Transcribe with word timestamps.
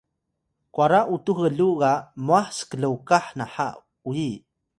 kwara 0.73 0.99
utux 1.13 1.37
gluw 1.53 1.73
ga 1.81 1.93
mwah 2.25 2.47
sklokah 2.57 3.27
naha 3.37 3.67
uyi 4.09 4.31